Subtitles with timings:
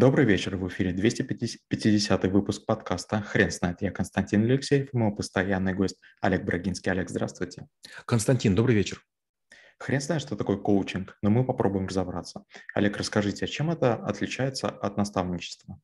[0.00, 3.82] Добрый вечер, в эфире 250 выпуск подкаста «Хрен знает».
[3.82, 6.90] Я Константин Алексеев, мой постоянный гость Олег Брагинский.
[6.90, 7.68] Олег, здравствуйте.
[8.06, 9.02] Константин, добрый вечер.
[9.78, 12.44] Хрен знает, что такое коучинг, но мы попробуем разобраться.
[12.74, 15.78] Олег, расскажите, а чем это отличается от наставничества?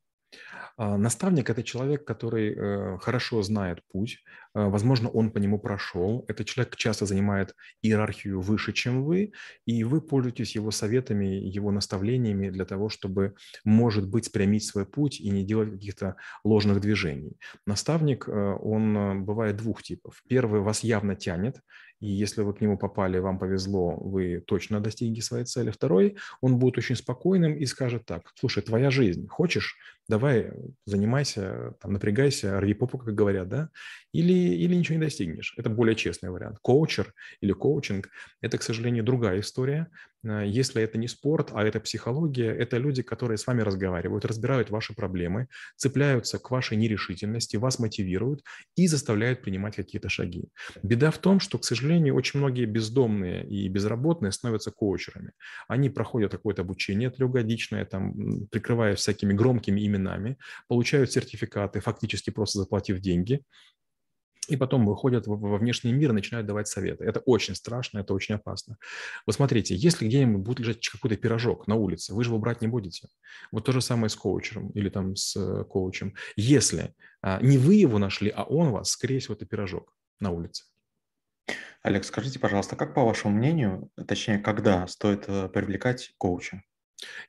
[0.76, 4.18] А, наставник– это человек, который э, хорошо знает путь,
[4.54, 6.24] э, возможно, он по нему прошел.
[6.28, 9.32] Этот человек часто занимает иерархию выше, чем вы,
[9.64, 13.34] и вы пользуетесь его советами, его наставлениями для того, чтобы,
[13.64, 17.38] может быть, спрямить свой путь и не делать каких-то ложных движений.
[17.66, 20.22] Наставник, э, он бывает двух типов.
[20.28, 21.56] Первый вас явно тянет,
[22.00, 25.70] и если вы к нему попали, вам повезло, вы точно достигнете своей цели.
[25.70, 29.76] Второй, он будет очень спокойным и скажет так, слушай, твоя жизнь, хочешь,
[30.08, 30.52] давай
[30.84, 33.70] занимайся, там, напрягайся, рви попу, как говорят, да,
[34.12, 35.54] или, или ничего не достигнешь.
[35.56, 36.58] Это более честный вариант.
[36.62, 38.08] Коучер или коучинг–
[38.40, 39.88] это, к сожалению, другая история.
[40.26, 44.70] Э, если это не спорт, а это психология, это люди, которые с вами разговаривают, разбирают
[44.70, 48.42] ваши проблемы, цепляются к вашей нерешительности, вас мотивируют
[48.74, 50.48] и заставляют принимать какие-то шаги.
[50.82, 55.32] Беда в том, что, к сожалению, очень многие бездомные и безработные становятся коучерами.
[55.68, 60.36] Они проходят какое-то обучение трехдневное, там, прикрываясь всякими громкими именами,
[60.68, 63.42] получают сертификаты, фактически просто заплатив деньги,
[64.48, 67.04] и потом выходят во внешний мир и начинают давать советы.
[67.04, 68.76] Это очень страшно, это очень опасно.
[69.26, 72.68] Вот смотрите, если где-нибудь будет лежать какой-то пирожок на улице, вы же его брать не
[72.68, 73.08] будете.
[73.52, 76.14] Вот то же самое с коучером или там с э, коучем.
[76.36, 80.64] Если а, не вы его нашли, а он вас, скорее всего, это пирожок на улице.
[81.82, 86.62] Олег, скажите, пожалуйста, как по вашему мнению, точнее, когда стоит э, привлекать коуча?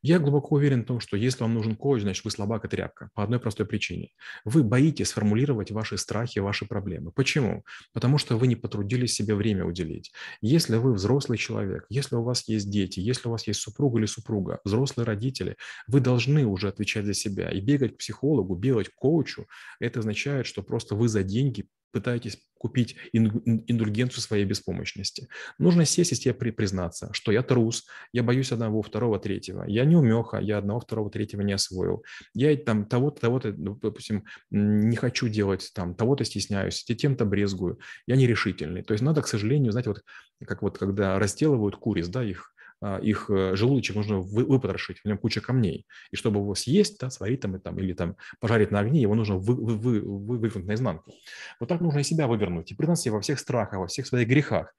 [0.02, 3.10] Я глубоко уверен в том, что если вам нужен коуч, значит вы слабак и тряпка.
[3.14, 4.12] По одной простой причине.
[4.46, 7.12] Вы боитесь сформулировать ваши страхи, ваши проблемы.
[7.12, 7.64] Почему?
[7.94, 10.12] Потому что вы не потрудились себе время уделить.
[10.42, 14.06] Если вы взрослый человек, если у вас есть дети, если у вас есть супруг или
[14.06, 15.58] супруга, взрослые родители,
[15.88, 17.50] вы должны уже отвечать за себя.
[17.50, 19.48] И бегать к психологу, бегать к коучу,
[19.80, 25.27] это означает, что просто вы за деньги пытаетесь купить индульгенцию своей беспомощности.
[25.58, 29.64] Нужно сесть и себе признаться, что я трус, я боюсь одного, второго, третьего.
[29.67, 32.04] Я не умеха, я одного, второго, третьего не освоил.
[32.33, 37.80] Я там того-то, того-то, ну, допустим, не хочу делать, там, того-то стесняюсь, тем-то брезгую.
[38.05, 38.83] Я нерешительный.
[38.83, 40.04] То есть надо, к сожалению, знаете, вот
[40.45, 42.54] как вот когда разделывают куриц, да, их
[43.02, 45.86] их э, желудочек нужно вы, выпотрошить, в нем куча камней.
[46.11, 49.15] И чтобы его съесть, да, сварить там, и, там, или там пожарить на огне, его
[49.15, 51.11] нужно вы, вы, вы, вы, вывернуть наизнанку.
[51.60, 54.27] Вот так нужно и себя вывернуть, и признать себе во всех страхах, во всех своих
[54.27, 54.73] грехах.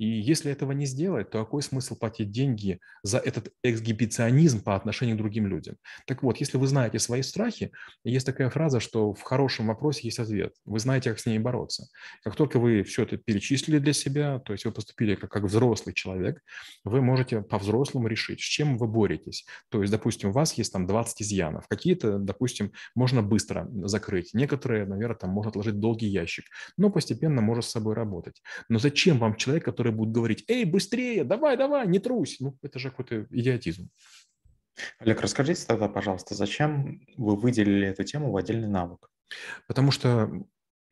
[0.00, 5.16] И если этого не сделать, то какой смысл платить деньги за этот эксгибиционизм по отношению
[5.16, 5.76] к другим людям?
[6.06, 7.70] Так вот, если вы знаете свои страхи,
[8.02, 10.54] есть такая фраза, что в хорошем вопросе есть ответ.
[10.64, 11.88] Вы знаете, как с ними бороться.
[12.24, 15.94] Как только вы все это перечислили для себя, то есть вы поступили как, как взрослый
[15.94, 16.40] человек,
[16.82, 19.44] вы можете по-взрослому решить, с чем вы боретесь.
[19.68, 21.68] То есть, допустим, у вас есть там 20 изъянов.
[21.68, 24.30] Какие-то, допустим, можно быстро закрыть.
[24.32, 26.46] Некоторые, наверное, там можно отложить долгий ящик.
[26.78, 28.40] Но постепенно может с собой работать.
[28.70, 32.36] Но зачем вам человек, который которые будут говорить, эй, быстрее, давай, давай, не трусь.
[32.40, 33.90] Ну, это же какой-то идиотизм.
[34.98, 39.10] Олег, расскажите тогда, пожалуйста, зачем вы выделили эту тему в отдельный навык?
[39.66, 40.30] Потому что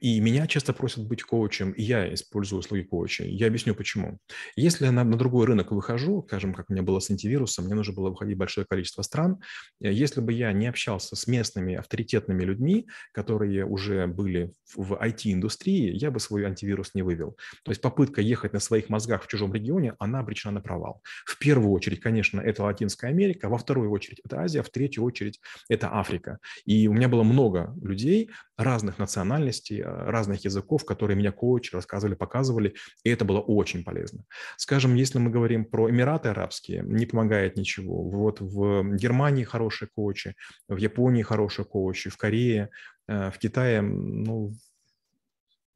[0.00, 3.24] и меня часто просят быть коучем, и я использую услуги коуча.
[3.24, 4.18] Я объясню почему.
[4.54, 7.74] Если я на, на другой рынок выхожу, скажем, как у меня было с антивирусом, мне
[7.74, 9.40] нужно было выходить большое количество стран.
[9.80, 15.90] Э, если бы я не общался с местными авторитетными людьми, которые уже были в IT-индустрии,
[15.94, 17.36] я бы свой антивирус не вывел.
[17.64, 21.02] То есть попытка ехать на своих мозгах в чужом регионе, она обречена на провал.
[21.26, 25.40] В первую очередь, конечно, это Латинская Америка, во вторую очередь это Азия, в третью очередь
[25.68, 26.38] это Африка.
[26.64, 32.74] И у меня было много людей разных национальностей, разных языков, которые меня коучи рассказывали, показывали,
[33.04, 34.24] и это было очень полезно.
[34.56, 38.02] Скажем, если мы говорим про Эмираты Арабские, не помогает ничего.
[38.02, 40.34] Вот в Германии хорошие коучи,
[40.68, 42.70] в Японии хорошие коучи, в Корее,
[43.08, 44.52] э, в Китае, ну,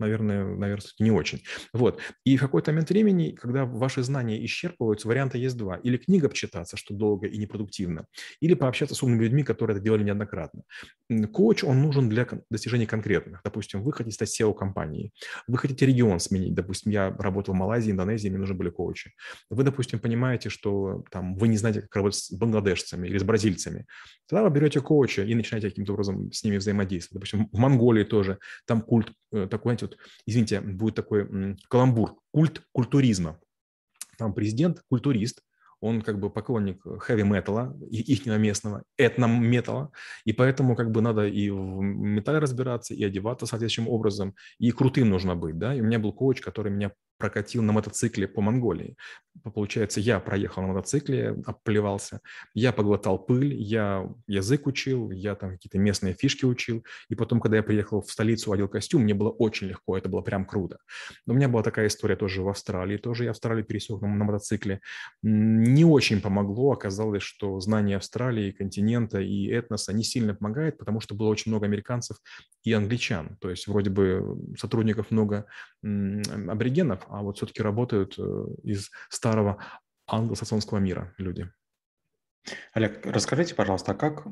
[0.02, 1.42] наверное, наверное, не очень.
[1.72, 2.00] Вот.
[2.24, 5.76] И в какой-то момент времени, когда ваши знания исчерпываются, варианта есть два.
[5.76, 8.06] Или книга обчитаться, что долго и непродуктивно,
[8.40, 10.62] или пообщаться с умными людьми, которые это делали неоднократно.
[11.32, 13.40] Коуч, он нужен для достижения конкретных.
[13.44, 15.12] Допустим, вы хотите стать SEO-компанией,
[15.46, 16.54] вы хотите регион сменить.
[16.54, 19.12] Допустим, я работал в Малайзии, Индонезии, мне нужны были коучи.
[19.50, 23.86] Вы, допустим, понимаете, что там, вы не знаете, как работать с бангладешцами или с бразильцами.
[24.28, 27.20] Тогда вы берете коуча и начинаете каким-то образом с ними взаимодействовать.
[27.20, 33.40] Допустим, в Монголии тоже там культ такой, знаете, вот, извините, будет такой каламбур, культ культуризма.
[34.18, 35.42] Там президент культурист,
[35.80, 39.90] он как бы поклонник хэви-металла, их местного, этно-металла,
[40.24, 45.10] и поэтому как бы надо и в металле разбираться, и одеваться соответствующим образом, и крутым
[45.10, 48.96] нужно быть, да, и у меня был коуч, который меня прокатил на мотоцикле по Монголии.
[49.54, 52.18] Получается, я проехал на мотоцикле, оплевался,
[52.52, 56.84] я поглотал пыль, я язык учил, я там какие-то местные фишки учил.
[57.08, 60.20] И потом, когда я приехал в столицу, одел костюм, мне было очень легко, это было
[60.20, 60.78] прям круто.
[61.26, 64.24] Но у меня была такая история тоже в Австралии, тоже я Австралию пересек на, на
[64.24, 64.80] мотоцикле.
[65.22, 71.14] Не очень помогло, оказалось, что знание Австралии, континента и этноса не сильно помогает, потому что
[71.14, 72.16] было очень много американцев
[72.64, 73.36] и англичан.
[73.40, 75.46] То есть вроде бы сотрудников много
[75.82, 78.22] аборигенов, а вот все-таки работают э,
[78.64, 79.62] из старого
[80.06, 81.50] англосаксонского мира люди.
[82.72, 84.26] Олег, расскажите, пожалуйста, а как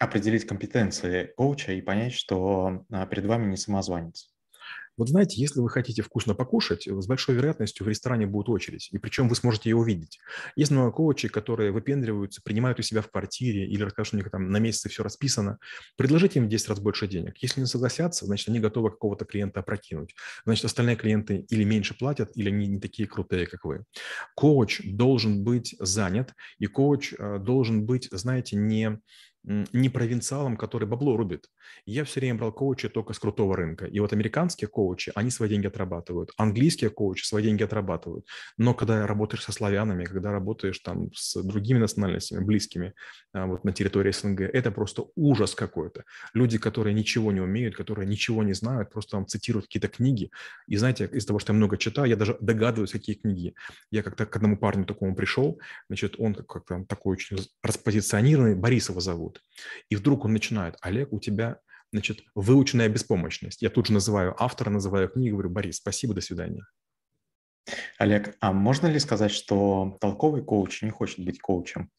[0.00, 4.35] определить компетенции коуча и понять, что а, перед вами не самозванец?
[4.96, 8.98] Вот знаете, если вы хотите вкусно покушать, с большой вероятностью в ресторане будет очередь, и
[8.98, 10.18] причем вы сможете ее увидеть.
[10.56, 14.30] Есть много коучей, которые выпендриваются, принимают у себя в квартире или расскажут, что у них
[14.30, 15.58] там на месяце все расписано.
[15.96, 17.36] Предложите им в 10 раз больше денег.
[17.38, 20.14] Если не согласятся, значит, они готовы какого-то клиента опрокинуть.
[20.44, 23.84] Значит, остальные клиенты или меньше платят, или они не такие крутые, как вы.
[24.34, 28.98] Коуч должен быть занят, и коуч э, должен быть, знаете, не
[29.46, 31.48] не провинциалом, который бабло рубит.
[31.84, 33.86] Я все время брал коучи только с крутого рынка.
[33.86, 36.32] И вот американские коучи, они свои деньги отрабатывают.
[36.36, 38.26] Английские коучи свои деньги отрабатывают.
[38.58, 42.94] Но когда работаешь со славянами, когда работаешь там с другими национальностями, близкими
[43.32, 46.04] а, вот на территории СНГ, это просто ужас какой-то.
[46.34, 50.30] Люди, которые ничего не умеют, которые ничего не знают, просто вам цитируют какие-то книги.
[50.66, 53.54] И знаете, из-за того, что я много читаю, я даже догадываюсь, какие книги.
[53.90, 59.35] Я как-то к одному парню такому пришел, значит, он как-то такой очень распозиционированный, Борисова зовут.
[59.88, 61.60] И вдруг он начинает, Олег, у тебя
[61.92, 63.62] значит, выученная беспомощность.
[63.62, 66.64] Я тут же называю автора, называю книгу, говорю, Борис, спасибо, до свидания.
[67.98, 71.90] Олег, а можно ли сказать, что толковый коуч не хочет быть коучем?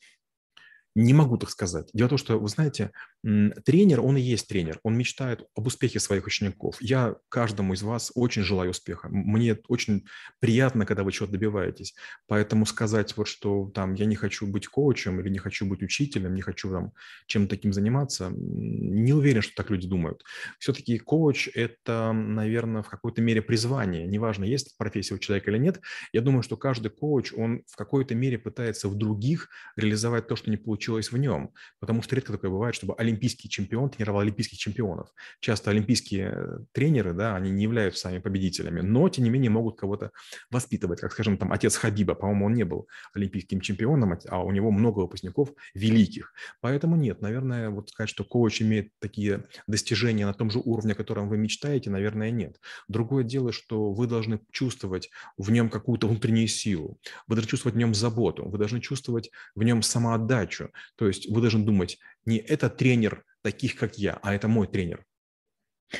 [1.00, 1.92] Не могу так сказать.
[1.94, 2.92] Дело в том, что, вы знаете,
[3.22, 4.80] тренер, он и есть тренер.
[4.82, 6.78] Он мечтает об успехе своих учеников.
[6.82, 9.08] Я каждому из вас очень желаю успеха.
[9.12, 10.06] Мне очень
[10.40, 11.94] приятно, когда вы чего-то добиваетесь.
[12.26, 16.34] Поэтому сказать вот, что там я не хочу быть коучем или не хочу быть учителем,
[16.34, 16.94] не хочу там
[17.28, 20.24] чем-то таким заниматься, не уверен, что так люди думают.
[20.58, 24.08] Все-таки коуч– это, наверное, в какой-то мере призвание.
[24.08, 25.80] Неважно, есть профессия у человека или нет.
[26.12, 30.50] Я думаю, что каждый коуч, он в какой-то мере пытается в других реализовать то, что
[30.50, 31.52] не получилось получилось в нем.
[31.80, 35.10] Потому что редко такое бывает, чтобы олимпийский чемпион тренировал олимпийских чемпионов.
[35.40, 39.78] Часто олимпийские э, тренеры, да, они не являются сами победителями, но, тем не менее, могут
[39.78, 40.12] кого-то
[40.50, 41.02] воспитывать.
[41.02, 45.00] Как, скажем, там отец Хабиба, по-моему, он не был олимпийским чемпионом, а у него много
[45.00, 46.34] выпускников великих.
[46.62, 50.96] Поэтому нет, наверное, вот сказать, что коуч имеет такие достижения на том же уровне, о
[50.96, 52.60] котором вы мечтаете, наверное, нет.
[52.88, 57.78] Другое дело, что вы должны чувствовать в нем какую-то внутреннюю силу, вы должны чувствовать в
[57.78, 62.70] нем заботу, вы должны чувствовать в нем самоотдачу, то есть вы должны думать, не это
[62.70, 65.06] тренер таких, как я, а это мой тренер.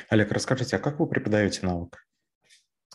[0.10, 2.06] Олег, расскажите, а как вы преподаете навык?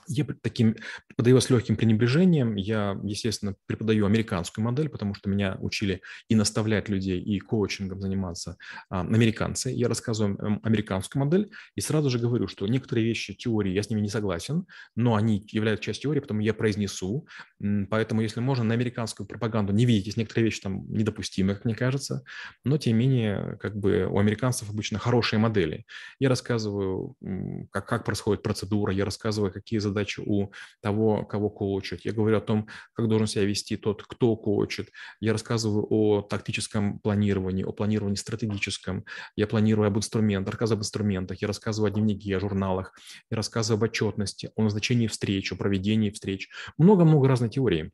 [0.09, 0.77] Я таким
[1.09, 2.57] преподаю с легким пренебрежением.
[2.57, 8.57] Я, естественно, преподаю американскую модель, потому что меня учили и наставлять людей, и коучингом заниматься
[8.91, 9.71] а, американцы.
[9.71, 14.01] Я рассказываю американскую модель и сразу же говорю, что некоторые вещи, теории, я с ними
[14.01, 14.67] не согласен,
[14.97, 17.27] но они являются частью теории, потому я произнесу.
[17.91, 22.25] Поэтому, если можно, на американскую пропаганду не видеть, некоторые вещи там недопустимы, как мне кажется,
[22.65, 25.85] но, тем не менее, как бы у американцев обычно хорошие модели.
[26.19, 27.17] Я рассказываю,
[27.71, 32.01] как, как происходит процедура, я рассказываю, какие задачи задача у того, кого коучат.
[32.05, 34.91] Я говорю о том, как должен себя вести тот, кто коучит.
[35.21, 39.05] Я рассказываю о тактическом планировании, о планировании стратегическом.
[39.37, 41.43] Я планирую об инструментах, рассказываю об инструментах.
[41.43, 42.95] Я рассказываю о дневнике, о журналах.
[43.31, 46.49] Я рассказываю об отчетности, о назначении встреч, о проведении встреч.
[46.79, 47.93] Много-много разной теории.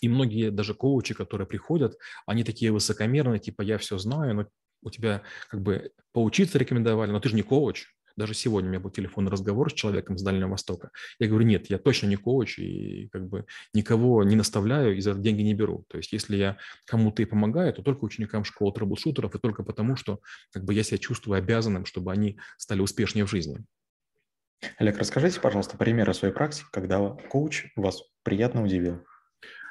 [0.00, 4.46] И многие даже коучи, которые приходят, они такие высокомерные, типа я все знаю, но
[4.82, 7.86] у тебя как бы поучиться рекомендовали, но ты же не коуч,
[8.18, 10.90] даже сегодня у меня был телефонный разговор с человеком с Дальнего Востока.
[11.18, 15.12] Я говорю, нет, я точно не коуч и как бы никого не наставляю и за
[15.12, 15.84] это деньги не беру.
[15.88, 19.96] То есть если я кому-то и помогаю, то только ученикам школы трэблшутеров и только потому,
[19.96, 20.20] что
[20.52, 23.64] как бы я себя чувствую обязанным, чтобы они стали успешнее в жизни.
[24.78, 29.04] Олег, расскажите, пожалуйста, примеры своей практики, когда коуч вас приятно удивил.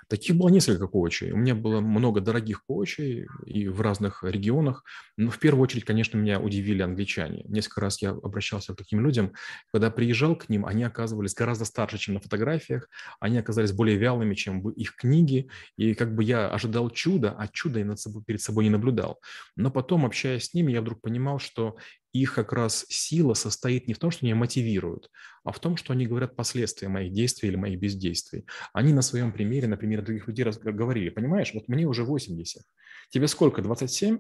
[0.09, 1.31] Таких было несколько коучей.
[1.31, 4.83] У меня было много дорогих коучей и в разных регионах.
[5.17, 7.43] Но в первую очередь, конечно, меня удивили англичане.
[7.47, 9.33] Несколько раз я обращался к таким людям.
[9.71, 12.87] Когда приезжал к ним, они оказывались гораздо старше, чем на фотографиях.
[13.19, 15.49] Они оказались более вялыми, чем их книги.
[15.75, 19.19] И как бы я ожидал чуда, а чуда я над собой, перед собой не наблюдал.
[19.57, 21.75] Но потом, общаясь с ними, я вдруг понимал, что
[22.13, 25.09] их как раз сила состоит не в том, что они мотивируют,
[25.43, 28.45] а в том, что они говорят последствия моих действий или моих бездействий.
[28.73, 32.63] Они на своем примере, на примере других людей говорили, понимаешь, вот мне уже 80,
[33.09, 34.19] тебе сколько, 27?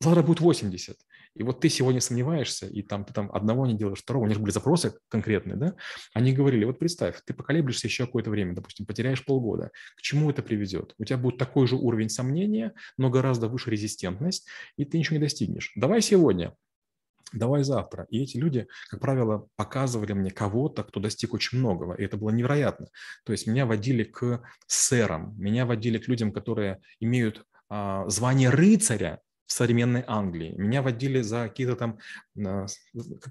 [0.00, 0.96] Завтра будет 80.
[1.34, 4.40] И вот ты сегодня сомневаешься, и там ты там одного не делаешь, второго, у них
[4.40, 5.74] были запросы конкретные, да?
[6.12, 9.70] Они говорили, вот представь, ты поколеблешься еще какое-то время, допустим, потеряешь полгода.
[9.96, 10.94] К чему это приведет?
[10.98, 15.22] У тебя будет такой же уровень сомнения, но гораздо выше резистентность, и ты ничего не
[15.22, 15.72] достигнешь.
[15.76, 16.54] Давай сегодня,
[17.32, 18.06] давай завтра.
[18.10, 22.30] И эти люди, как правило, показывали мне кого-то, кто достиг очень многого, и это было
[22.30, 22.88] невероятно.
[23.24, 29.20] То есть меня водили к сэрам, меня водили к людям, которые имеют а, звание рыцаря,
[29.48, 30.54] в современной Англии.
[30.56, 31.98] Меня водили за какие-то там,
[32.38, 32.66] а,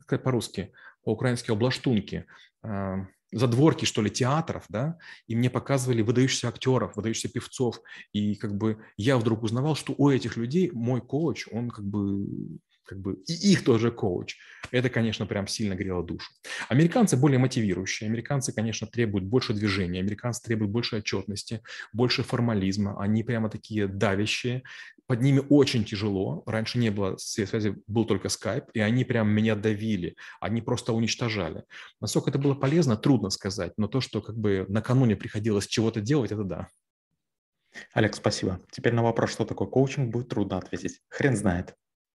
[0.07, 0.73] как по-русски,
[1.03, 2.25] по-украински облаштунки,
[2.63, 7.79] а, задворки, что ли, театров, да, и мне показывали выдающихся актеров, выдающихся певцов,
[8.13, 12.25] и как бы я вдруг узнавал, что у этих людей мой коуч, он как бы
[12.87, 14.35] как бы и их тоже коуч.
[14.71, 16.31] Это, конечно, прям сильно грело душу.
[16.69, 18.07] Американцы более мотивирующие.
[18.07, 19.99] Американцы, конечно, требуют больше движения.
[19.99, 21.61] Американцы требуют больше отчетности,
[21.93, 22.99] больше формализма.
[22.99, 24.63] Они прямо такие давящие.
[25.05, 26.43] Под ними очень тяжело.
[26.45, 30.15] Раньше не было связи, был только скайп, и они прям меня давили.
[30.41, 31.63] Они просто уничтожали.
[32.01, 33.73] Насколько это было полезно, трудно сказать.
[33.77, 36.67] Но то, что как бы накануне приходилось чего-то делать, это да.
[37.93, 38.59] Олег, спасибо.
[38.71, 41.01] Теперь на вопрос, что такое коучинг, будет трудно ответить.
[41.09, 41.75] Хрен знает.